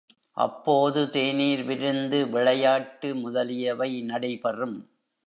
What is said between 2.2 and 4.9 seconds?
விளையாட்டு முதலியவை நடைபெறும்.